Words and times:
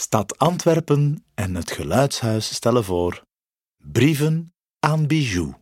Stad 0.00 0.38
Antwerpen 0.38 1.24
en 1.34 1.54
het 1.54 1.70
Geluidshuis 1.70 2.54
stellen 2.54 2.84
voor 2.84 3.22
Brieven 3.76 4.54
aan 4.80 5.06
Bijou. 5.06 5.52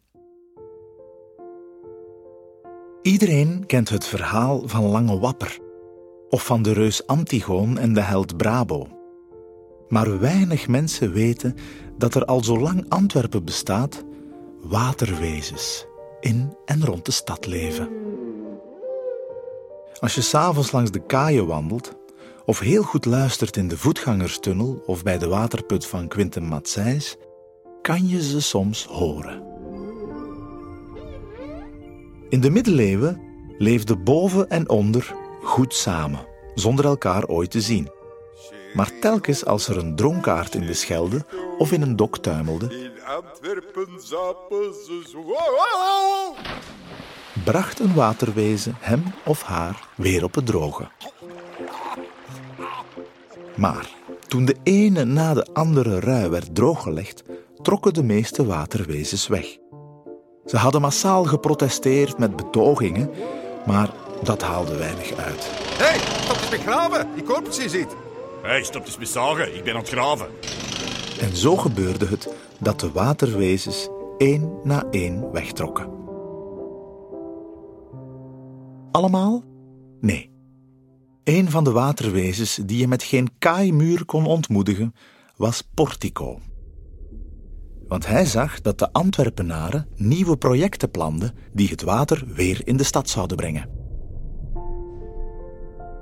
Iedereen 3.03 3.67
kent 3.67 3.89
het 3.89 4.07
verhaal 4.07 4.69
van 4.69 4.85
Lange 4.85 5.19
Wapper 5.19 5.59
of 6.29 6.45
van 6.45 6.63
de 6.63 6.73
reus 6.73 7.07
Antigoon 7.07 7.79
en 7.79 7.95
de 7.95 8.01
held 8.01 8.37
Brabo. 8.37 8.89
Maar 9.89 10.21
weinig 10.21 10.69
mensen 10.69 11.13
weten 11.13 11.55
dat 11.99 12.15
er 12.15 12.25
al 12.25 12.45
zolang 12.45 12.85
Antwerpen 12.89 13.45
bestaat, 13.45 14.05
waterwezens 14.61 15.87
in 16.21 16.57
en 16.65 16.85
rond 16.85 17.05
de 17.05 17.13
stad 17.13 17.47
leven. 17.47 17.89
Als 20.01 20.15
je 20.15 20.21
s'avonds 20.21 20.73
langs 20.73 20.91
de 20.91 21.07
kaaien 21.07 21.47
wandelt, 21.47 21.93
of 22.47 22.59
heel 22.59 22.83
goed 22.83 23.05
luistert 23.05 23.57
in 23.57 23.69
de 23.69 23.79
voetgangerstunnel 23.79 24.83
of 24.87 25.03
bij 25.03 25.19
de 25.19 25.29
waterput 25.29 25.87
van 25.87 26.09
Quinten 26.09 26.45
Matsijs, 26.45 27.17
kan 27.83 28.09
je 28.09 28.23
ze 28.23 28.41
soms 28.41 28.85
horen. 28.85 29.43
In 32.29 32.41
de 32.41 32.51
middeleeuwen 32.51 33.21
leefden 33.59 34.05
boven 34.05 34.49
en 34.49 34.69
onder 34.69 35.15
goed 35.43 35.75
samen, 35.75 36.27
zonder 36.55 36.85
elkaar 36.85 37.27
ooit 37.27 37.51
te 37.51 37.61
zien. 37.61 37.91
Maar 38.75 38.99
telkens 39.01 39.45
als 39.45 39.69
er 39.69 39.77
een 39.77 39.97
dronkaard 39.97 40.55
in 40.55 40.67
de 40.67 40.75
Schelde 40.75 41.25
of 41.59 41.73
in 41.73 41.83
een 41.83 41.97
dok 41.97 42.19
tuimelde, 42.19 42.91
bracht 47.45 47.81
een 47.81 47.95
waterwezen 47.95 48.75
hem 48.79 49.03
of 49.25 49.43
haar 49.43 49.89
weer 49.97 50.25
op 50.25 50.35
het 50.35 50.47
droge. 50.47 50.89
Maar 53.57 53.95
toen 54.29 54.45
de 54.45 54.57
ene 54.63 55.05
na 55.05 55.35
de 55.35 55.47
andere 55.53 55.99
rui 55.99 56.29
werd 56.29 56.55
drooggelegd, 56.55 57.23
trokken 57.63 57.95
de 57.95 58.03
meeste 58.03 58.47
waterwezens 58.47 59.27
weg. 59.27 59.57
Ze 60.47 60.57
hadden 60.57 60.81
massaal 60.81 61.25
geprotesteerd 61.25 62.19
met 62.19 62.37
betogingen, 62.37 63.11
maar 63.67 63.91
dat 64.23 64.43
haalde 64.43 64.77
weinig 64.77 65.13
uit. 65.13 65.51
Hé, 65.77 65.85
hey, 65.85 65.99
stop 65.99 66.37
eens 66.37 66.51
met 66.51 66.61
graven. 66.61 67.09
Ik 67.15 67.27
hoor 67.27 67.43
precies 67.43 67.75
iets. 67.75 67.95
Hé, 68.43 68.49
hey, 68.49 68.63
stop 68.63 68.85
eens 68.85 68.99
met 68.99 69.09
zagen. 69.09 69.57
Ik 69.57 69.65
ben 69.65 69.75
aan 69.75 69.81
het 69.81 69.89
graven. 69.89 70.27
En 71.21 71.37
zo 71.37 71.57
gebeurde 71.57 72.07
het 72.07 72.35
dat 72.59 72.81
de 72.81 72.93
waterwezens 72.93 73.89
één 74.19 74.59
na 74.63 74.85
één 74.91 75.33
wegtrokken. 75.33 75.89
Allemaal? 78.91 79.43
Nee. 80.01 80.36
Een 81.27 81.51
van 81.51 81.65
de 81.65 81.71
waterwezens 81.71 82.61
die 82.65 82.79
je 82.79 82.89
met 82.89 83.03
geen 83.03 83.29
kaaimuur 83.39 84.05
kon 84.05 84.27
ontmoedigen, 84.27 84.95
was 85.37 85.69
Portico. 85.75 86.41
Want 87.89 88.07
hij 88.07 88.25
zag 88.25 88.61
dat 88.61 88.79
de 88.79 88.93
Antwerpenaren 88.93 89.89
nieuwe 89.97 90.37
projecten 90.37 90.91
planden 90.91 91.35
die 91.53 91.69
het 91.69 91.83
water 91.83 92.25
weer 92.27 92.61
in 92.65 92.77
de 92.77 92.85
stad 92.85 93.09
zouden 93.09 93.37
brengen. 93.37 93.69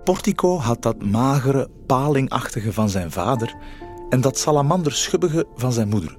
Portico 0.05 0.59
had 0.59 0.83
dat 0.83 1.05
magere, 1.05 1.71
palingachtige 1.87 2.73
van 2.73 2.89
zijn 2.89 3.11
vader 3.11 3.57
en 4.09 4.21
dat 4.21 4.39
salamanderschubbige 4.39 5.47
van 5.55 5.73
zijn 5.73 5.89
moeder. 5.89 6.19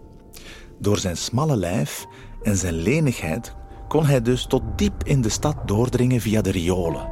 Door 0.80 0.98
zijn 0.98 1.17
smalle 1.17 1.56
lijf 1.58 2.06
en 2.42 2.58
zijn 2.58 2.76
lenigheid 2.76 3.56
kon 3.88 4.06
hij 4.06 4.22
dus 4.22 4.45
tot 4.45 4.64
diep 4.76 5.03
in 5.03 5.22
de 5.22 5.30
stad 5.30 5.67
doordringen 5.67 6.22
via 6.22 6.42
de 6.42 6.52
riolen. 6.52 7.09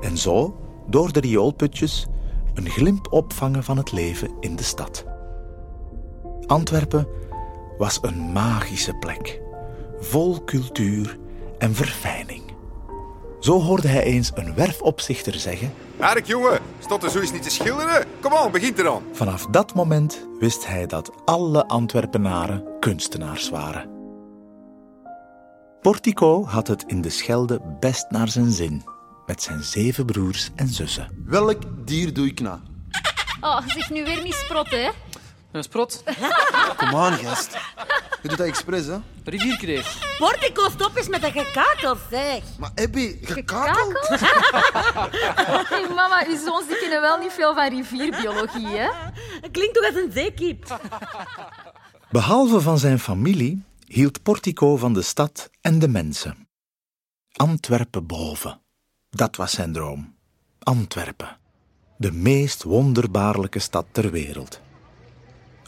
En 0.00 0.18
zo, 0.18 0.60
door 0.86 1.12
de 1.12 1.20
rioolputjes, 1.20 2.06
een 2.54 2.68
glimp 2.68 3.12
opvangen 3.12 3.64
van 3.64 3.76
het 3.76 3.92
leven 3.92 4.30
in 4.40 4.56
de 4.56 4.62
stad. 4.62 5.04
Antwerpen 6.46 7.06
was 7.78 7.98
een 8.02 8.32
magische 8.32 8.94
plek, 8.94 9.40
vol 10.00 10.44
cultuur 10.44 11.18
en 11.58 11.74
verfijning. 11.74 12.42
Zo 13.40 13.60
hoorde 13.60 13.88
hij 13.88 14.02
eens 14.02 14.32
een 14.34 14.54
werfopzichter 14.54 15.34
zeggen 15.34 15.72
Hark, 15.96 16.26
jongen. 16.26 16.60
Stond 16.78 17.02
er 17.02 17.10
zoiets 17.10 17.32
niet 17.32 17.42
te 17.42 17.50
schilderen? 17.50 18.06
Kom 18.20 18.32
aan, 18.32 18.50
begint 18.50 18.78
eraan. 18.78 19.02
Vanaf 19.12 19.46
dat 19.46 19.74
moment 19.74 20.26
wist 20.38 20.66
hij 20.66 20.86
dat 20.86 21.10
alle 21.24 21.66
Antwerpenaren 21.66 22.64
kunstenaars 22.80 23.50
waren. 23.50 23.90
Portico 25.80 26.44
had 26.44 26.66
het 26.66 26.84
in 26.86 27.00
de 27.00 27.10
Schelde 27.10 27.60
best 27.80 28.10
naar 28.10 28.28
zijn 28.28 28.50
zin, 28.50 28.84
met 29.26 29.42
zijn 29.42 29.62
zeven 29.62 30.06
broers 30.06 30.50
en 30.54 30.68
zussen. 30.68 31.24
Welk 31.26 31.62
dier 31.86 32.12
doe 32.14 32.26
ik 32.26 32.40
na? 32.40 32.62
Oh, 33.40 33.68
zeg 33.68 33.90
nu 33.90 34.04
weer 34.04 34.22
niet 34.22 34.34
sprot, 34.34 34.70
hè? 34.70 34.90
Een 35.52 35.62
sprot. 35.62 36.04
Kom 36.76 36.94
aan, 36.94 37.12
gast. 37.12 37.56
Je 38.22 38.28
doet 38.28 38.38
dat 38.38 38.46
expres, 38.46 38.86
hè? 38.86 38.96
Rivierkreeft. 39.24 40.18
Portico, 40.18 40.68
stop 40.68 40.96
eens 40.96 41.08
met 41.08 41.20
dat 41.20 41.32
gekakel, 41.32 41.96
zeg. 42.10 42.42
Maar 42.58 42.70
Abby, 42.74 43.18
gekakel? 43.22 43.92
Hey, 45.68 45.88
mama, 45.94 46.26
uw 46.26 46.36
zoons 46.44 46.66
die 46.66 46.78
kennen 46.78 47.00
wel 47.00 47.18
niet 47.18 47.32
veel 47.32 47.54
van 47.54 47.68
rivierbiologie, 47.68 48.66
hè? 48.66 48.88
Klinkt 49.50 49.74
toch 49.74 49.84
als 49.84 49.94
een 49.94 50.12
zeekip? 50.12 50.80
Behalve 52.10 52.60
van 52.60 52.78
zijn 52.78 52.98
familie 52.98 53.64
hield 53.86 54.22
Portico 54.22 54.76
van 54.76 54.92
de 54.92 55.02
stad 55.02 55.50
en 55.60 55.78
de 55.78 55.88
mensen. 55.88 56.48
Antwerpen 57.32 58.06
boven. 58.06 58.60
Dat 59.16 59.36
was 59.36 59.52
zijn 59.52 59.72
droom. 59.72 60.14
Antwerpen. 60.58 61.36
De 61.96 62.12
meest 62.12 62.62
wonderbaarlijke 62.62 63.58
stad 63.58 63.86
ter 63.92 64.10
wereld. 64.10 64.60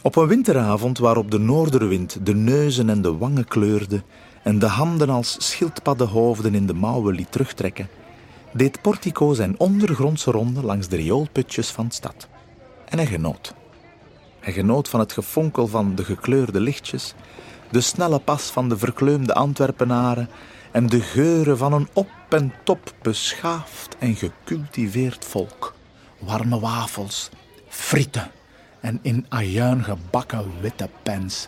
Op 0.01 0.15
een 0.15 0.27
winteravond 0.27 0.97
waarop 0.97 1.31
de 1.31 1.39
noorderwind 1.39 2.25
de 2.25 2.35
neuzen 2.35 2.89
en 2.89 3.01
de 3.01 3.17
wangen 3.17 3.47
kleurde 3.47 4.03
en 4.43 4.59
de 4.59 4.65
handen 4.65 5.09
als 5.09 5.35
schildpaddenhoofden 5.39 6.55
in 6.55 6.65
de 6.67 6.73
mouwen 6.73 7.15
liet 7.15 7.31
terugtrekken, 7.31 7.89
deed 8.53 8.81
Portico 8.81 9.33
zijn 9.33 9.59
ondergrondse 9.59 10.31
ronde 10.31 10.63
langs 10.63 10.87
de 10.87 10.95
rioolputjes 10.95 11.69
van 11.69 11.87
de 11.87 11.93
stad. 11.93 12.27
En 12.85 12.97
hij 12.97 13.07
genoot. 13.07 13.53
Hij 14.39 14.53
genoot 14.53 14.89
van 14.89 14.99
het 14.99 15.11
gefonkel 15.11 15.67
van 15.67 15.95
de 15.95 16.03
gekleurde 16.03 16.59
lichtjes, 16.59 17.13
de 17.71 17.81
snelle 17.81 18.19
pas 18.19 18.49
van 18.49 18.69
de 18.69 18.77
verkleumde 18.77 19.33
Antwerpenaren 19.33 20.29
en 20.71 20.87
de 20.87 21.01
geuren 21.01 21.57
van 21.57 21.73
een 21.73 21.87
op 21.93 22.09
en 22.29 22.53
top 22.63 22.93
beschaafd 23.01 23.97
en 23.97 24.15
gecultiveerd 24.15 25.25
volk. 25.25 25.75
Warme 26.19 26.59
wafels, 26.59 27.29
frieten 27.67 28.31
en 28.79 28.99
in 29.01 29.25
ajuin 29.29 29.83
gebakken 29.83 30.61
witte 30.61 30.89
pens. 31.03 31.47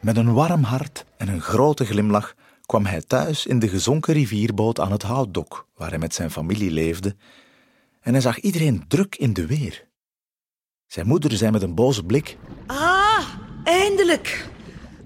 Met 0.00 0.16
een 0.16 0.32
warm 0.32 0.62
hart 0.62 1.04
en 1.16 1.28
een 1.28 1.40
grote 1.40 1.84
glimlach 1.84 2.34
kwam 2.66 2.86
hij 2.86 3.00
thuis 3.00 3.46
in 3.46 3.58
de 3.58 3.68
gezonken 3.68 4.14
rivierboot 4.14 4.80
aan 4.80 4.92
het 4.92 5.02
houtdok, 5.02 5.66
waar 5.76 5.88
hij 5.88 5.98
met 5.98 6.14
zijn 6.14 6.30
familie 6.30 6.70
leefde, 6.70 7.16
en 8.00 8.12
hij 8.12 8.20
zag 8.20 8.38
iedereen 8.38 8.84
druk 8.88 9.16
in 9.16 9.32
de 9.32 9.46
weer. 9.46 9.86
Zijn 10.86 11.06
moeder 11.06 11.32
zei 11.32 11.50
met 11.50 11.62
een 11.62 11.74
boze 11.74 12.04
blik: 12.04 12.36
Ah, 12.66 13.24
eindelijk. 13.64 14.48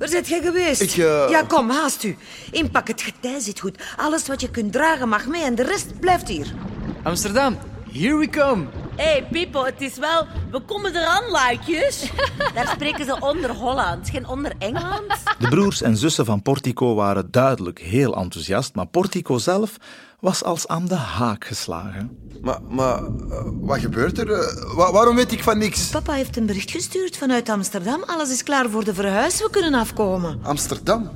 Waar 0.03 0.11
zit 0.11 0.29
jij 0.29 0.41
geweest? 0.43 0.81
Ik, 0.81 0.91
eh, 0.91 1.27
Ja, 1.29 1.43
kom, 1.43 1.71
haast 1.71 2.03
u. 2.05 2.17
Inpak, 2.51 2.89
het 2.89 3.03
getij 3.03 3.41
zit 3.41 3.61
goed. 3.61 3.79
Alles 3.97 4.27
wat 4.27 4.41
je 4.41 4.51
kunt 4.51 4.73
dragen 4.73 5.09
mag 5.09 5.27
mee 5.27 5.43
en 5.43 5.55
de 5.55 5.63
rest 5.63 6.01
blijft 6.01 6.29
hier. 6.29 6.55
Amsterdam, 7.03 7.59
here 7.93 8.17
we 8.17 8.29
come. 8.29 8.65
Hé, 8.97 9.03
hey, 9.05 9.27
Pippo, 9.31 9.65
het 9.65 9.81
is 9.81 9.97
wel... 9.99 10.27
We 10.51 10.61
komen 10.61 10.97
eraan, 10.97 11.23
likejes. 11.31 12.11
Daar 12.55 12.67
spreken 12.69 13.05
ze 13.05 13.17
onder 13.21 13.51
Hollands, 13.51 14.11
geen 14.11 14.27
onder 14.29 14.53
Engels. 14.59 15.23
De 15.39 15.49
broers 15.49 15.83
en 15.83 15.97
zussen 15.97 16.25
van 16.25 16.43
Portico 16.43 16.95
waren 16.95 17.31
duidelijk 17.31 17.79
heel 17.79 18.17
enthousiast, 18.17 18.75
maar 18.75 18.87
Portico 18.87 19.39
zelf 19.39 19.77
was 20.21 20.45
als 20.45 20.67
aan 20.69 20.87
de 20.87 20.95
haak 20.95 21.45
geslagen. 21.45 22.19
Maar, 22.43 22.59
maar 22.69 22.97
eh, 22.99 23.45
wat 23.61 23.79
gebeurt 23.79 24.19
er? 24.19 24.33
Eh, 24.33 24.75
wa- 24.77 24.93
waarom 24.93 25.17
weet 25.17 25.33
ik 25.33 25.43
van 25.43 25.59
niks? 25.59 25.89
Papa 25.89 26.13
heeft 26.13 26.37
een 26.37 26.47
bericht 26.47 26.71
gestuurd 26.71 27.17
vanuit 27.17 27.49
Amsterdam. 27.49 28.03
Alles 28.07 28.31
is 28.31 28.43
klaar 28.43 28.71
voor 28.71 28.85
de 28.85 28.95
verhuis. 28.95 29.39
We 29.39 29.49
kunnen 29.51 29.75
afkomen. 29.75 30.39
Amsterdam? 30.43 31.11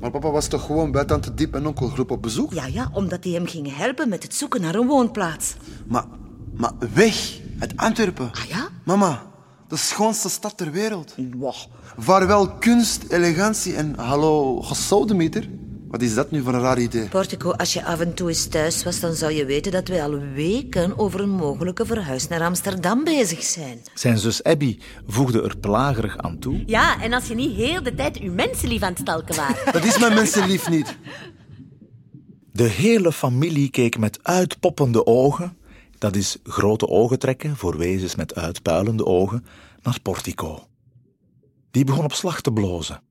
Maar 0.00 0.10
papa 0.10 0.30
was 0.30 0.48
toch 0.48 0.66
gewoon 0.66 0.90
bij 0.90 1.04
tante 1.04 1.34
Diep 1.34 1.54
en 1.54 1.66
onkel 1.66 1.88
Groep 1.88 2.10
op 2.10 2.22
bezoek? 2.22 2.52
Ja, 2.52 2.66
ja, 2.66 2.90
omdat 2.92 3.24
hij 3.24 3.32
hem 3.32 3.46
ging 3.46 3.76
helpen 3.76 4.08
met 4.08 4.22
het 4.22 4.34
zoeken 4.34 4.60
naar 4.60 4.74
een 4.74 4.86
woonplaats. 4.86 5.54
Maar, 5.86 6.04
maar 6.56 6.72
weg 6.94 7.38
uit 7.58 7.76
Antwerpen. 7.76 8.30
Ah 8.32 8.44
ja? 8.44 8.68
Mama, 8.84 9.22
de 9.68 9.76
schoonste 9.76 10.28
stad 10.28 10.56
ter 10.56 10.70
wereld. 10.70 11.14
Wow. 11.36 11.54
Vaarwel 11.98 12.50
kunst, 12.50 13.04
elegantie 13.08 13.74
en 13.74 13.98
hallo 13.98 14.62
gesodemieter. 14.62 15.48
Wat 15.88 16.02
is 16.02 16.14
dat 16.14 16.30
nu 16.30 16.42
voor 16.42 16.54
een 16.54 16.60
raar 16.60 16.78
idee? 16.78 17.08
Portico, 17.08 17.50
als 17.50 17.72
je 17.72 17.84
af 17.84 18.00
en 18.00 18.14
toe 18.14 18.28
eens 18.28 18.46
thuis 18.46 18.84
was, 18.84 19.00
dan 19.00 19.14
zou 19.14 19.32
je 19.32 19.44
weten 19.44 19.72
dat 19.72 19.88
wij 19.88 20.02
al 20.02 20.18
weken 20.18 20.98
over 20.98 21.20
een 21.20 21.30
mogelijke 21.30 21.86
verhuis 21.86 22.28
naar 22.28 22.42
Amsterdam 22.42 23.04
bezig 23.04 23.42
zijn. 23.42 23.78
Zijn 23.94 24.18
zus 24.18 24.42
Abby 24.42 24.78
voegde 25.06 25.42
er 25.42 25.56
plagerig 25.58 26.18
aan 26.18 26.38
toe. 26.38 26.62
Ja, 26.66 27.02
en 27.02 27.12
als 27.12 27.26
je 27.26 27.34
niet 27.34 27.56
heel 27.56 27.82
de 27.82 27.94
tijd 27.94 28.18
uw 28.18 28.32
mensenlief 28.32 28.82
aan 28.82 28.92
het 28.92 28.98
stalken 28.98 29.36
waart. 29.36 29.72
Dat 29.72 29.84
is 29.84 29.98
mijn 29.98 30.14
mensenlief 30.14 30.68
niet. 30.68 30.96
De 32.52 32.68
hele 32.68 33.12
familie 33.12 33.70
keek 33.70 33.98
met 33.98 34.18
uitpoppende 34.22 35.06
ogen. 35.06 35.56
Dat 36.06 36.16
is 36.16 36.36
grote 36.42 36.88
ogen 36.88 37.18
trekken 37.18 37.56
voor 37.56 37.78
wezens 37.78 38.14
met 38.14 38.34
uitpuilende 38.34 39.04
ogen, 39.04 39.44
naar 39.82 40.00
Portico. 40.02 40.66
Die 41.70 41.84
begon 41.84 42.04
op 42.04 42.12
slag 42.12 42.40
te 42.40 42.52
blozen. 42.52 43.02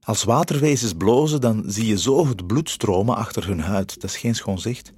Als 0.00 0.24
waterwezens 0.24 0.92
blozen, 0.92 1.40
dan 1.40 1.62
zie 1.66 1.86
je 1.86 1.98
zo 1.98 2.28
het 2.28 2.46
bloed 2.46 2.70
stromen 2.70 3.16
achter 3.16 3.46
hun 3.46 3.60
huid. 3.60 4.00
Dat 4.00 4.10
is 4.10 4.16
geen 4.16 4.34
schoon 4.34 4.58
zicht. 4.58 4.92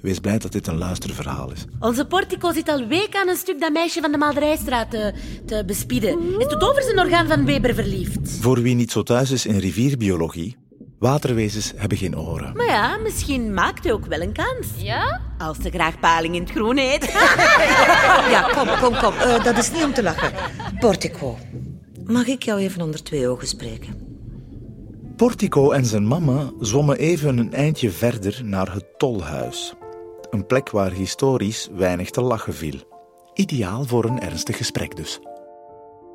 Wees 0.00 0.18
blij 0.18 0.38
dat 0.38 0.52
dit 0.52 0.66
een 0.66 0.78
luisterverhaal 0.78 1.52
is. 1.52 1.64
Onze 1.80 2.06
portico 2.06 2.52
zit 2.52 2.68
al 2.68 2.86
weken 2.86 3.20
aan 3.20 3.28
een 3.28 3.36
stuk 3.36 3.60
dat 3.60 3.72
meisje 3.72 4.00
van 4.00 4.12
de 4.12 4.18
Maalerijstraat 4.18 4.90
te, 4.90 5.14
te 5.46 5.62
bespieden. 5.66 6.40
Is 6.40 6.46
tot 6.46 6.62
over 6.62 6.82
zijn 6.82 6.98
orgaan 6.98 7.28
van 7.28 7.44
Weber 7.44 7.74
verliefd. 7.74 8.38
Voor 8.40 8.62
wie 8.62 8.74
niet 8.74 8.90
zo 8.90 9.02
thuis 9.02 9.30
is 9.30 9.46
in 9.46 9.58
rivierbiologie, 9.58 10.56
waterwezens 11.02 11.72
hebben 11.76 11.98
geen 11.98 12.18
oren. 12.18 12.56
Maar 12.56 12.66
ja, 12.66 12.96
misschien 12.96 13.54
maakt 13.54 13.84
hij 13.84 13.92
ook 13.92 14.06
wel 14.06 14.20
een 14.20 14.32
kans. 14.32 14.66
Ja? 14.76 15.20
Als 15.38 15.56
ze 15.62 15.70
graag 15.70 16.00
paling 16.00 16.34
in 16.34 16.42
het 16.42 16.50
groen 16.50 16.78
eet. 16.78 17.04
Ja, 18.30 18.42
kom, 18.42 18.68
kom, 18.80 18.98
kom. 19.00 19.14
Eh, 19.14 19.44
dat 19.44 19.58
is 19.58 19.72
niet 19.72 19.84
om 19.84 19.92
te 19.94 20.02
lachen. 20.02 20.32
Portico, 20.78 21.36
mag 22.04 22.26
ik 22.26 22.42
jou 22.42 22.60
even 22.60 22.82
onder 22.82 23.02
twee 23.02 23.28
ogen 23.28 23.46
spreken? 23.46 23.94
Portico 25.16 25.70
en 25.70 25.84
zijn 25.84 26.06
mama 26.06 26.50
zwommen 26.60 26.96
even 26.96 27.38
een 27.38 27.52
eindje 27.52 27.90
verder 27.90 28.40
naar 28.44 28.72
het 28.72 28.98
tolhuis. 28.98 29.74
Een 30.30 30.46
plek 30.46 30.70
waar 30.70 30.92
historisch 30.92 31.68
weinig 31.72 32.10
te 32.10 32.20
lachen 32.20 32.54
viel. 32.54 32.80
Ideaal 33.34 33.84
voor 33.84 34.04
een 34.04 34.20
ernstig 34.20 34.56
gesprek 34.56 34.96
dus. 34.96 35.20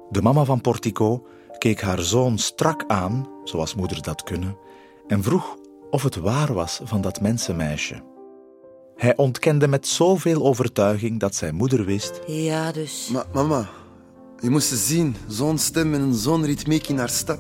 De 0.10 0.22
mama 0.22 0.44
van 0.44 0.62
Portico 0.62 1.28
keek 1.58 1.82
haar 1.82 2.02
zoon 2.02 2.38
strak 2.38 2.84
aan, 2.88 3.28
zoals 3.44 3.76
moeders 3.76 4.02
dat 4.02 4.24
kunnen, 4.24 4.58
en 5.08 5.24
vroeg 5.24 5.58
of 5.90 6.04
het 6.04 6.16
waar 6.16 6.54
was 6.54 6.80
van 6.84 7.02
dat 7.02 7.22
mensenmeisje. 7.22 8.04
Hij 8.96 9.16
ontkende 9.18 9.68
met 9.68 9.88
zoveel 9.88 10.46
overtuiging 10.46 11.20
dat 11.20 11.36
zijn 11.36 11.56
moeder 11.56 11.86
wist 11.86 12.20
Ja, 12.26 12.72
dus. 12.72 13.10
Maar 13.14 13.26
mama, 13.34 13.70
je 14.42 14.50
moest 14.50 14.68
ze 14.68 14.76
zien. 14.76 15.16
Zo'n 15.28 15.58
stem 15.58 15.94
en 15.94 16.14
zo'n 16.14 16.46
ritmiek 16.46 16.88
in 16.88 16.98
haar 16.98 17.10
stap. 17.10 17.40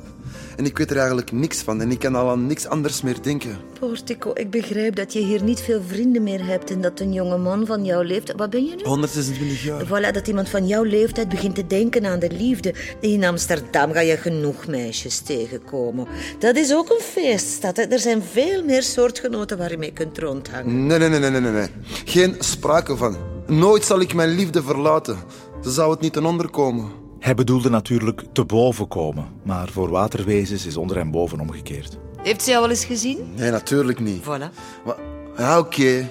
En 0.55 0.65
ik 0.65 0.77
weet 0.77 0.89
er 0.91 0.97
eigenlijk 0.97 1.31
niks 1.31 1.61
van 1.61 1.81
en 1.81 1.91
ik 1.91 1.99
kan 1.99 2.15
al 2.15 2.29
aan 2.29 2.47
niks 2.47 2.67
anders 2.67 3.01
meer 3.01 3.21
denken. 3.21 3.57
Portico, 3.79 4.31
ik 4.33 4.49
begrijp 4.49 4.95
dat 4.95 5.13
je 5.13 5.19
hier 5.19 5.43
niet 5.43 5.59
veel 5.59 5.81
vrienden 5.87 6.23
meer 6.23 6.45
hebt 6.45 6.71
en 6.71 6.81
dat 6.81 6.99
een 6.99 7.13
jonge 7.13 7.37
man 7.37 7.65
van 7.65 7.85
jouw 7.85 8.01
leeftijd... 8.01 8.37
Wat 8.37 8.49
ben 8.49 8.65
je 8.65 8.75
nu? 8.75 8.83
126 8.83 9.63
jaar. 9.63 9.85
Voilà, 9.85 10.11
dat 10.13 10.27
iemand 10.27 10.49
van 10.49 10.67
jouw 10.67 10.83
leeftijd 10.83 11.29
begint 11.29 11.55
te 11.55 11.67
denken 11.67 12.05
aan 12.05 12.19
de 12.19 12.31
liefde. 12.31 12.73
In 12.99 13.23
Amsterdam 13.23 13.91
ga 13.91 13.99
je 13.99 14.17
genoeg 14.17 14.67
meisjes 14.67 15.19
tegenkomen. 15.19 16.07
Dat 16.39 16.55
is 16.55 16.73
ook 16.73 16.89
een 16.89 17.01
feeststad. 17.03 17.77
hè. 17.77 17.83
Er 17.83 17.99
zijn 17.99 18.23
veel 18.31 18.63
meer 18.63 18.83
soortgenoten 18.83 19.57
waar 19.57 19.71
je 19.71 19.77
mee 19.77 19.93
kunt 19.93 20.17
rondhangen. 20.17 20.85
Nee, 20.87 20.97
nee, 20.99 21.09
nee, 21.09 21.19
nee, 21.19 21.41
nee, 21.41 21.51
nee. 21.51 21.67
Geen 22.05 22.35
sprake 22.39 22.95
van. 22.95 23.17
Nooit 23.47 23.85
zal 23.85 23.99
ik 23.99 24.13
mijn 24.13 24.29
liefde 24.29 24.63
verlaten. 24.63 25.17
Ze 25.61 25.71
zou 25.71 25.91
het 25.91 25.99
niet 25.99 26.13
ten 26.13 26.25
onder 26.25 26.49
komen. 26.49 26.91
Hij 27.19 27.35
bedoelde 27.35 27.69
natuurlijk 27.69 28.23
te 28.33 28.45
boven 28.45 28.87
komen, 28.87 29.25
maar 29.43 29.69
voor 29.69 29.89
waterwezens 29.89 30.65
is 30.65 30.77
onder 30.77 30.97
en 30.97 31.11
boven 31.11 31.39
omgekeerd. 31.39 31.97
Heeft 32.21 32.41
ze 32.41 32.49
jou 32.49 32.61
wel 32.61 32.69
eens 32.69 32.85
gezien? 32.85 33.17
Nee, 33.35 33.51
natuurlijk 33.51 33.99
niet. 33.99 34.23
Voilà. 34.23 34.49
Maar, 34.85 34.95
ja, 35.37 35.59
oké. 35.59 36.09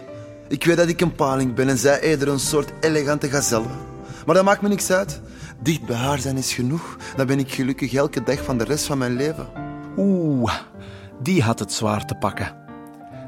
Ik 0.48 0.64
weet 0.64 0.76
dat 0.76 0.88
ik 0.88 1.00
een 1.00 1.14
paling 1.14 1.54
ben 1.54 1.68
en 1.68 1.78
zij 1.78 2.00
eerder 2.00 2.28
een 2.28 2.38
soort 2.38 2.72
elegante 2.80 3.28
gazelle. 3.28 3.66
Maar 4.26 4.34
dat 4.34 4.44
maakt 4.44 4.62
me 4.62 4.68
niks 4.68 4.90
uit. 4.90 5.20
Dicht 5.62 5.86
bij 5.86 5.96
haar 5.96 6.18
zijn 6.18 6.36
is 6.36 6.52
genoeg. 6.52 6.96
Dan 7.16 7.26
ben 7.26 7.38
ik 7.38 7.52
gelukkig 7.52 7.94
elke 7.94 8.22
dag 8.22 8.44
van 8.44 8.58
de 8.58 8.64
rest 8.64 8.84
van 8.84 8.98
mijn 8.98 9.16
leven. 9.16 9.48
Oeh, 9.96 10.54
die 11.22 11.42
had 11.42 11.58
het 11.58 11.72
zwaar 11.72 12.06
te 12.06 12.14
pakken. 12.14 12.56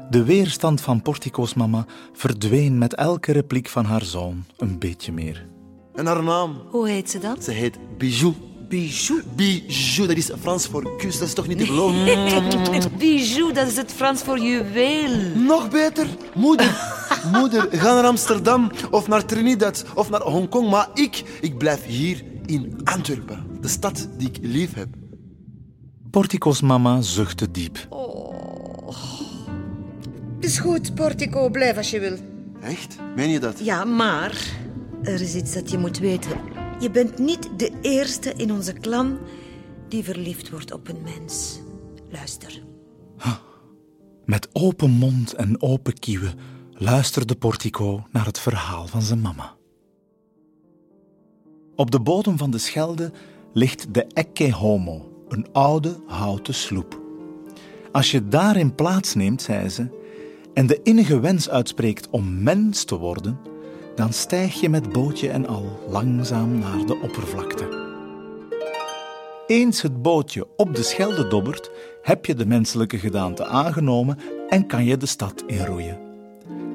De 0.09 0.23
weerstand 0.23 0.81
van 0.81 1.01
Portico's 1.01 1.53
mama 1.53 1.85
verdween 2.13 2.77
met 2.77 2.95
elke 2.95 3.31
repliek 3.31 3.67
van 3.67 3.85
haar 3.85 4.03
zoon 4.03 4.45
een 4.57 4.79
beetje 4.79 5.11
meer. 5.11 5.47
En 5.99 6.05
haar 6.05 6.23
naam? 6.23 6.61
Hoe 6.69 6.89
heet 6.89 7.09
ze 7.09 7.19
dan? 7.19 7.41
Ze 7.41 7.51
heet 7.51 7.77
Bijou. 7.97 8.33
Bijou. 8.69 9.21
Bijou, 9.35 10.07
dat 10.07 10.17
is 10.17 10.31
Frans 10.39 10.65
voor 10.67 10.97
kus. 10.97 11.19
Dat 11.19 11.27
is 11.27 11.33
toch 11.33 11.47
niet 11.47 11.57
te 11.57 11.65
geloven? 11.71 12.05
Bijou, 12.97 13.53
dat 13.53 13.67
is 13.67 13.77
het 13.77 13.91
Frans 13.93 14.21
voor 14.21 14.39
juweel. 14.39 15.09
Nog 15.35 15.69
beter, 15.69 16.07
moeder. 16.35 16.97
Moeder, 17.39 17.67
ga 17.71 17.93
naar 17.93 18.03
Amsterdam 18.03 18.71
of 18.91 19.07
naar 19.07 19.25
Trinidad 19.25 19.85
of 19.95 20.09
naar 20.09 20.21
Hongkong. 20.21 20.69
Maar 20.69 20.89
ik, 20.93 21.23
ik 21.41 21.57
blijf 21.57 21.85
hier 21.85 22.23
in 22.45 22.79
Antwerpen. 22.83 23.45
De 23.61 23.67
stad 23.67 24.07
die 24.17 24.27
ik 24.27 24.37
lief 24.41 24.73
heb. 24.73 24.87
Portico's 26.11 26.61
mama 26.61 27.01
zuchtte 27.01 27.51
diep. 27.51 27.87
Is 30.39 30.59
goed, 30.59 30.95
Portico, 30.95 31.49
blijf 31.49 31.77
als 31.77 31.89
je 31.89 31.99
wil. 31.99 32.17
Echt? 32.61 32.95
Meen 33.15 33.29
je 33.29 33.39
dat? 33.39 33.59
Ja, 33.63 33.83
maar 33.85 34.67
er 35.03 35.21
is 35.21 35.35
iets 35.35 35.53
dat 35.53 35.71
je 35.71 35.77
moet 35.77 35.99
weten. 35.99 36.37
Je 36.79 36.91
bent 36.91 37.17
niet 37.17 37.49
de 37.57 37.71
eerste 37.81 38.33
in 38.33 38.51
onze 38.51 38.73
clan 38.73 39.17
die 39.87 40.03
verliefd 40.03 40.49
wordt 40.49 40.73
op 40.73 40.87
een 40.87 41.01
mens. 41.03 41.59
Luister. 42.09 42.61
Met 44.25 44.49
open 44.53 44.89
mond 44.89 45.33
en 45.33 45.61
open 45.61 45.99
kieuwen 45.99 46.33
luisterde 46.73 47.35
Portico 47.35 48.03
naar 48.11 48.25
het 48.25 48.39
verhaal 48.39 48.87
van 48.87 49.01
zijn 49.01 49.21
mama. 49.21 49.55
Op 51.75 51.91
de 51.91 51.99
bodem 51.99 52.37
van 52.37 52.51
de 52.51 52.57
Schelde 52.57 53.11
ligt 53.53 53.93
de 53.93 54.05
Ecce 54.05 54.51
Homo, 54.53 55.25
een 55.27 55.47
oude 55.51 55.99
houten 56.07 56.53
sloep. 56.53 57.01
Als 57.91 58.11
je 58.11 58.27
daarin 58.27 58.75
plaatsneemt, 58.75 59.41
zei 59.41 59.69
ze, 59.69 59.87
en 60.53 60.67
de 60.67 60.81
innige 60.83 61.19
wens 61.19 61.49
uitspreekt 61.49 62.09
om 62.09 62.43
mens 62.43 62.83
te 62.83 62.97
worden, 62.97 63.39
dan 63.99 64.13
stijg 64.13 64.59
je 64.59 64.69
met 64.69 64.91
bootje 64.91 65.29
en 65.29 65.47
al 65.47 65.79
langzaam 65.89 66.59
naar 66.59 66.85
de 66.85 66.99
oppervlakte. 67.01 67.87
Eens 69.47 69.81
het 69.81 70.01
bootje 70.01 70.47
op 70.57 70.75
de 70.75 70.83
Schelde 70.83 71.27
dobbert, 71.27 71.71
heb 72.01 72.25
je 72.25 72.35
de 72.35 72.45
menselijke 72.45 72.97
gedaante 72.97 73.45
aangenomen 73.45 74.17
en 74.49 74.67
kan 74.67 74.85
je 74.85 74.97
de 74.97 75.05
stad 75.05 75.43
inroeien. 75.47 75.99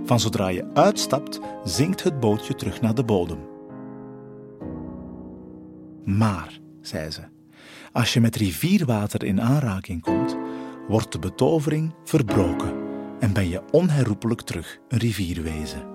Van 0.04 0.20
zodra 0.20 0.48
je 0.48 0.70
uitstapt, 0.74 1.40
zinkt 1.64 2.02
het 2.02 2.20
bootje 2.20 2.54
terug 2.54 2.80
naar 2.80 2.94
de 2.94 3.04
bodem. 3.04 3.38
Maar, 6.04 6.60
zei 6.80 7.10
ze, 7.10 7.22
als 7.92 8.12
je 8.12 8.20
met 8.20 8.36
rivierwater 8.36 9.24
in 9.24 9.40
aanraking 9.40 10.02
komt, 10.02 10.36
wordt 10.88 11.12
de 11.12 11.18
betovering 11.18 11.94
verbroken 12.04 12.72
en 13.20 13.32
ben 13.32 13.48
je 13.48 13.62
onherroepelijk 13.70 14.40
terug 14.40 14.78
een 14.88 14.98
rivierwezen. 14.98 15.93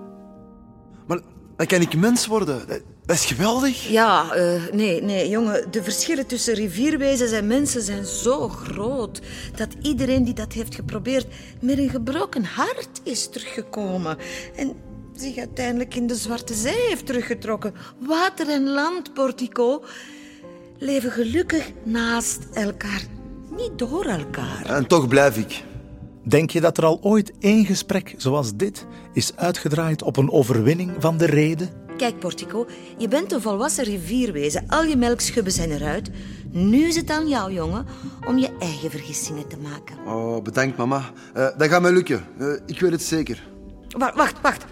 Maar 1.10 1.20
dan 1.56 1.66
kan 1.66 1.80
ik 1.80 1.96
mens 1.96 2.26
worden. 2.26 2.62
Dat, 3.06 3.16
is 3.16 3.24
geweldig. 3.24 3.88
Ja, 3.88 4.34
eh, 4.34 4.62
nee, 4.72 5.02
nee, 5.02 5.28
jongen. 5.28 5.70
De 5.70 5.82
verschillen 5.82 6.26
tussen 6.26 6.54
rivierwezens 6.54 7.30
en 7.30 7.46
mensen 7.46 7.82
zijn 7.82 8.04
zo 8.04 8.48
groot 8.48 9.20
dat 9.56 9.68
iedereen 9.82 10.24
die 10.24 10.34
dat 10.34 10.52
heeft 10.52 10.74
geprobeerd 10.74 11.26
met 11.60 11.78
een 11.78 11.90
gebroken 11.90 12.44
hart 12.44 13.00
is 13.02 13.28
teruggekomen. 13.28 14.16
En 14.56 14.74
zich 15.14 15.36
uiteindelijk 15.36 15.94
in 15.94 16.06
de 16.06 16.14
Zwarte 16.14 16.54
Zee 16.54 16.86
heeft 16.88 17.06
teruggetrokken. 17.06 17.74
Water 17.98 18.48
en 18.48 18.68
land, 18.68 19.14
Portico, 19.14 19.84
leven 20.78 21.10
gelukkig 21.10 21.70
naast 21.82 22.38
elkaar, 22.52 23.02
niet 23.56 23.78
door 23.78 24.04
elkaar. 24.04 24.64
En 24.66 24.86
toch 24.86 25.08
blijf 25.08 25.36
ik. 25.36 25.62
Denk 26.30 26.50
je 26.50 26.60
dat 26.60 26.78
er 26.78 26.84
al 26.84 26.98
ooit 27.02 27.32
één 27.38 27.64
gesprek 27.64 28.14
zoals 28.16 28.54
dit 28.54 28.86
is 29.12 29.36
uitgedraaid 29.36 30.02
op 30.02 30.16
een 30.16 30.30
overwinning 30.30 30.92
van 30.98 31.16
de 31.16 31.26
reden? 31.26 31.68
Kijk, 31.96 32.18
Portico, 32.18 32.66
je 32.98 33.08
bent 33.08 33.32
een 33.32 33.40
volwassen 33.40 33.84
rivierwezen. 33.84 34.64
Al 34.68 34.84
je 34.84 34.96
melkschubben 34.96 35.52
zijn 35.52 35.70
eruit. 35.70 36.10
Nu 36.50 36.86
is 36.86 36.96
het 36.96 37.10
aan 37.10 37.28
jou, 37.28 37.52
jongen, 37.52 37.86
om 38.26 38.38
je 38.38 38.50
eigen 38.58 38.90
vergissingen 38.90 39.48
te 39.48 39.56
maken. 39.56 39.96
Oh, 40.06 40.42
bedankt 40.42 40.76
mama. 40.76 41.02
Eh, 41.34 41.48
dat 41.56 41.68
gaat 41.68 41.82
mij 41.82 41.92
lukken. 41.92 42.24
Eh, 42.38 42.46
ik 42.66 42.80
weet 42.80 42.92
het 42.92 43.02
zeker. 43.02 43.48
Wacht, 43.88 44.14
wacht, 44.14 44.40
wacht. 44.40 44.64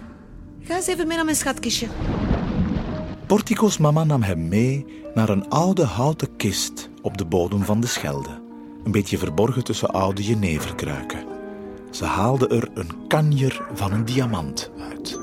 Ga 0.61 0.75
eens 0.75 0.87
even 0.87 1.07
mee 1.07 1.15
naar 1.15 1.25
mijn 1.25 1.37
schatkistje. 1.37 1.87
Portico's 3.25 3.77
mama 3.77 4.03
nam 4.03 4.21
hem 4.21 4.47
mee 4.47 4.85
naar 5.13 5.29
een 5.29 5.49
oude 5.49 5.83
houten 5.83 6.35
kist 6.35 6.89
op 7.01 7.17
de 7.17 7.25
bodem 7.25 7.63
van 7.63 7.79
de 7.79 7.87
Schelde. 7.87 8.41
Een 8.83 8.91
beetje 8.91 9.17
verborgen 9.17 9.63
tussen 9.63 9.89
oude 9.89 10.23
jeneverkruiken. 10.23 11.28
Ze 11.91 12.05
haalde 12.05 12.47
er 12.47 12.69
een 12.73 13.07
kanjer 13.07 13.61
van 13.73 13.91
een 13.91 14.05
diamant 14.05 14.71
uit. 14.89 15.19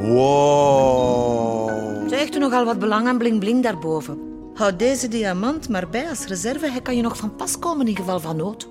Wow. 0.00 1.68
Ze 2.08 2.28
er 2.32 2.40
nogal 2.40 2.64
wat 2.64 2.78
belang 2.78 3.06
aan 3.06 3.18
bling-bling 3.18 3.62
daarboven. 3.62 4.18
Houd 4.54 4.78
deze 4.78 5.08
diamant 5.08 5.68
maar 5.68 5.88
bij 5.88 6.08
als 6.08 6.26
reserve. 6.26 6.70
Hij 6.70 6.80
kan 6.80 6.96
je 6.96 7.02
nog 7.02 7.16
van 7.16 7.36
pas 7.36 7.58
komen 7.58 7.88
in 7.88 7.96
geval 7.96 8.20
van 8.20 8.36
nood. 8.36 8.68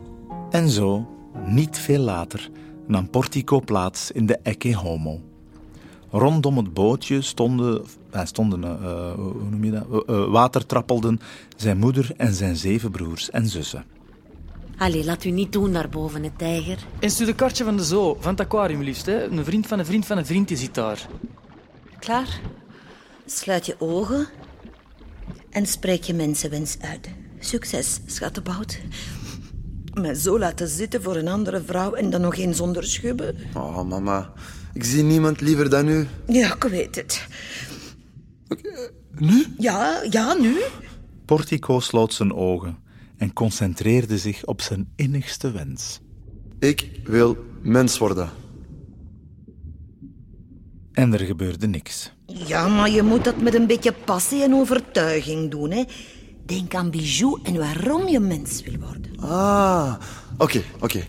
En 0.49 0.69
zo, 0.69 1.05
niet 1.45 1.77
veel 1.77 1.99
later, 1.99 2.49
nam 2.87 3.09
Portico 3.09 3.59
plaats 3.59 4.11
in 4.11 4.25
de 4.25 4.37
Ecce 4.43 4.75
Homo. 4.75 5.19
Rondom 6.11 6.57
het 6.57 6.73
bootje 6.73 7.21
stonden, 7.21 7.83
eh, 8.11 8.25
stonden 8.25 8.63
eh, 8.63 9.13
hoe 9.13 9.49
noem 9.49 9.63
je 9.63 9.71
dat? 9.71 10.05
Eh, 10.05 10.25
watertrappelden 10.31 11.19
zijn 11.55 11.77
moeder 11.77 12.11
en 12.17 12.33
zijn 12.33 12.55
zeven 12.55 12.91
broers 12.91 13.29
en 13.29 13.47
zussen. 13.47 13.85
Allee, 14.77 15.05
laat 15.05 15.23
u 15.23 15.29
niet 15.29 15.51
doen 15.51 15.71
naar 15.71 15.89
boven, 15.89 16.23
het 16.23 16.37
tijger. 16.37 16.77
En 16.99 17.09
stuur 17.09 17.25
de 17.25 17.35
kaartje 17.35 17.63
van 17.63 17.77
de 17.77 17.83
zoo, 17.83 18.17
van 18.19 18.31
het 18.31 18.39
aquarium 18.39 18.83
liefst. 18.83 19.05
Hè. 19.05 19.23
Een 19.23 19.45
vriend 19.45 19.67
van 19.67 19.79
een 19.79 19.85
vriend 19.85 20.05
van 20.05 20.17
een 20.17 20.25
vriend 20.25 20.47
die 20.47 20.57
zit 20.57 20.73
daar. 20.73 21.07
Klaar? 21.99 22.39
Sluit 23.25 23.65
je 23.65 23.75
ogen 23.79 24.27
en 25.49 25.65
spreek 25.65 26.03
je 26.03 26.13
mensenwens 26.13 26.77
uit. 26.79 27.09
Succes, 27.39 27.99
schattenbout. 28.05 28.79
Me 29.93 30.15
zo 30.15 30.39
laten 30.39 30.67
zitten 30.67 31.03
voor 31.03 31.15
een 31.15 31.27
andere 31.27 31.61
vrouw 31.61 31.93
en 31.93 32.09
dan 32.09 32.21
nog 32.21 32.35
eens 32.35 32.57
zonder 32.57 32.83
schubben. 32.83 33.35
Oh, 33.53 33.83
mama. 33.83 34.33
Ik 34.73 34.83
zie 34.83 35.03
niemand 35.03 35.41
liever 35.41 35.69
dan 35.69 35.87
u. 35.87 36.07
Ja, 36.27 36.53
ik 36.53 36.63
weet 36.63 36.95
het. 36.95 37.27
Nu? 39.15 39.45
Ja, 39.57 40.03
ja, 40.09 40.33
nu? 40.33 40.61
Portico 41.25 41.79
sloot 41.79 42.13
zijn 42.13 42.33
ogen 42.33 42.85
en 43.17 43.33
concentreerde 43.33 44.17
zich 44.17 44.45
op 44.45 44.61
zijn 44.61 44.91
innigste 44.95 45.51
wens. 45.51 45.99
Ik 46.59 46.89
wil 47.03 47.37
mens 47.61 47.97
worden. 47.97 48.29
En 50.91 51.13
er 51.13 51.19
gebeurde 51.19 51.67
niks. 51.67 52.11
Ja, 52.25 52.67
maar 52.67 52.89
je 52.89 53.03
moet 53.03 53.23
dat 53.23 53.41
met 53.41 53.53
een 53.53 53.67
beetje 53.67 53.93
passie 54.05 54.43
en 54.43 54.53
overtuiging 54.53 55.51
doen, 55.51 55.71
hè. 55.71 55.83
Denk 56.45 56.75
aan 56.75 56.91
Bijou 56.91 57.39
en 57.43 57.57
waarom 57.57 58.07
je 58.07 58.19
mens 58.19 58.61
wil 58.61 58.79
worden. 58.79 59.19
Ah, 59.19 59.93
oké, 60.37 60.61
oké. 60.79 61.03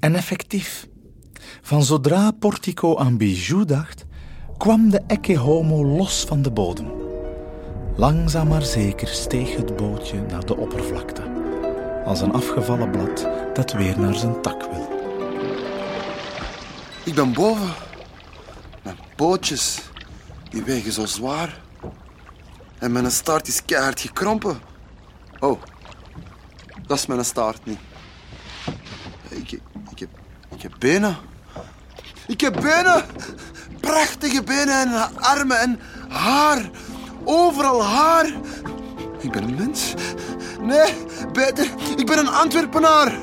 En 0.00 0.14
effectief, 0.14 0.88
van 1.62 1.84
zodra 1.84 2.30
Portico 2.30 2.96
aan 2.96 3.16
Bijou 3.16 3.64
dacht, 3.64 4.04
kwam 4.58 4.90
de 4.90 5.00
Ecce 5.06 5.36
Homo 5.36 5.84
los 5.84 6.24
van 6.24 6.42
de 6.42 6.50
bodem. 6.50 7.03
Langzaam 7.96 8.48
maar 8.48 8.62
zeker 8.62 9.08
steeg 9.08 9.56
het 9.56 9.76
bootje 9.76 10.20
naar 10.20 10.46
de 10.46 10.56
oppervlakte, 10.56 11.22
als 12.04 12.20
een 12.20 12.32
afgevallen 12.32 12.90
blad 12.90 13.28
dat 13.54 13.72
weer 13.72 13.98
naar 13.98 14.14
zijn 14.14 14.42
tak 14.42 14.62
wil. 14.70 14.88
Ik 17.04 17.14
ben 17.14 17.32
boven. 17.32 17.72
Mijn 18.82 18.96
pootjes, 19.16 19.80
die 20.50 20.62
wegen 20.62 20.92
zo 20.92 21.06
zwaar. 21.06 21.60
En 22.78 22.92
mijn 22.92 23.10
staart 23.10 23.48
is 23.48 23.64
keihard 23.64 24.00
gekrompen. 24.00 24.58
Oh, 25.40 25.62
dat 26.86 26.98
is 26.98 27.06
mijn 27.06 27.24
staart 27.24 27.64
niet. 27.64 27.78
Ik, 29.28 29.52
ik, 29.90 29.98
heb, 29.98 30.08
ik 30.54 30.62
heb 30.62 30.72
benen. 30.78 31.16
Ik 32.26 32.40
heb 32.40 32.60
benen! 32.60 33.04
Prachtige 33.80 34.42
benen 34.42 34.80
en 34.80 35.16
armen 35.16 35.60
en 35.60 35.80
haar. 36.08 36.70
Overal 37.24 37.82
haar. 37.82 38.32
Ik 39.20 39.32
ben 39.32 39.42
een 39.42 39.54
mens. 39.54 39.94
Nee, 40.62 40.92
beter, 41.32 41.68
ik 41.96 42.06
ben 42.06 42.18
een 42.18 42.28
Antwerpenaar. 42.28 43.18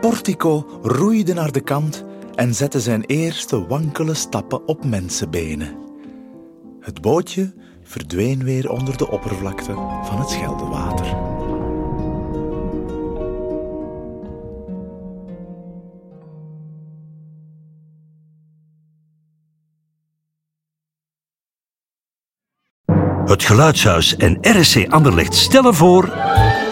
Portico 0.00 0.80
roeide 0.82 1.34
naar 1.34 1.52
de 1.52 1.60
kant 1.60 2.04
en 2.34 2.54
zette 2.54 2.80
zijn 2.80 3.04
eerste 3.04 3.66
wankele 3.66 4.14
stappen 4.14 4.66
op 4.66 4.84
mensenbenen. 4.84 5.76
Het 6.80 7.00
bootje 7.00 7.54
verdween 7.82 8.44
weer 8.44 8.70
onder 8.70 8.96
de 8.96 9.10
oppervlakte 9.10 9.72
van 10.02 10.18
het 10.18 10.30
Scheldewater. 10.30 11.29
Het 23.30 23.44
Geluidshuis 23.44 24.16
en 24.16 24.38
RSC 24.40 24.86
Anderlecht 24.88 25.34
stellen 25.34 25.74
voor... 25.74 26.12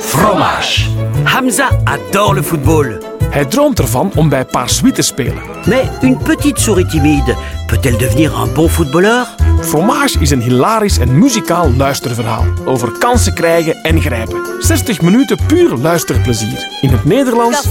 Fromage. 0.01 0.83
Hamza 1.25 1.69
adore 1.85 2.35
le 2.35 2.43
football. 2.43 3.03
Hij 3.31 3.45
droomt 3.45 3.79
ervan 3.79 4.13
om 4.15 4.29
bij 4.29 4.45
Paarswie 4.45 4.93
te 4.93 5.03
spelen. 5.03 5.43
Mais 5.67 5.89
une 6.01 6.17
petite 6.17 6.61
souris 6.61 6.91
timide 6.91 7.37
peut-elle 7.67 7.99
devenir 7.99 8.41
un 8.41 8.53
bon 8.55 8.69
footballeur 8.69 9.27
Fromage 9.61 10.19
is 10.21 10.31
een 10.31 10.43
hilarisch 10.43 10.99
en 10.99 11.19
muzikaal 11.19 11.73
luisterverhaal 11.73 12.45
over 12.65 12.99
kansen 12.99 13.35
krijgen 13.35 13.83
en 13.83 14.01
grijpen. 14.01 14.43
60 14.59 15.01
minuten 15.01 15.39
puur 15.47 15.77
luisterplezier. 15.77 16.67
In 16.81 16.91
het 16.91 17.05
Nederlands 17.05 17.67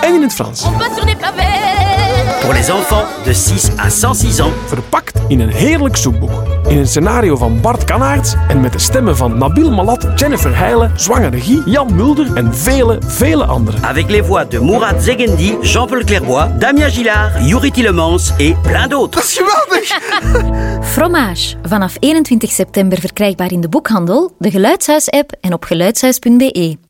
en 0.00 0.14
in 0.14 0.22
het 0.22 0.34
Frans. 0.34 0.64
Pour 2.40 2.52
les 2.52 2.70
enfants 2.70 3.04
de 3.24 3.32
6 3.32 3.70
à 3.78 3.90
106 3.90 4.40
ans. 4.40 4.52
Verpakt 4.66 5.18
in 5.28 5.40
een 5.40 5.48
heerlijk 5.48 5.96
zoekboek. 5.96 6.30
In 6.68 6.78
een 6.78 6.86
scenario 6.86 7.36
van 7.36 7.60
Bart 7.60 7.84
Kanaerts 7.84 8.34
en 8.48 8.60
met 8.60 8.72
de 8.72 8.78
stemmen 8.78 9.16
van 9.16 9.38
Nabil 9.38 9.70
Malat, 9.70 10.06
Jennifer 10.14 10.56
Heijlen, 10.56 10.92
Zwanger 10.96 11.32
Guy, 11.32 11.62
Jan 11.64 11.94
Mulder 11.94 12.36
en 12.36 12.54
vele, 12.54 12.98
vele 13.06 13.44
anderen. 13.44 13.82
Avec 13.82 14.10
les 14.10 14.26
voix 14.26 14.48
de 14.48 14.60
Mourad 14.60 15.02
Zegendi, 15.02 15.56
Jean-Paul 15.60 16.04
Clairbois, 16.04 16.46
Damien 16.58 16.90
Gillard, 16.90 17.46
Yuri 17.46 17.70
Tillemans 17.70 18.32
et 18.36 18.62
plein 18.62 18.88
d'autres. 18.88 19.10
Dat 19.10 19.24
is 19.24 19.40
geweldig! 19.42 19.98
Fromage. 20.92 21.56
Vanaf 21.62 21.96
21 21.98 22.50
september 22.50 23.00
verkrijgbaar 23.00 23.52
in 23.52 23.60
de 23.60 23.68
boekhandel, 23.68 24.32
de 24.38 24.50
Geluidshuis-app 24.50 25.32
en 25.40 25.52
op 25.52 25.64
geluidshuis.be. 25.64 26.89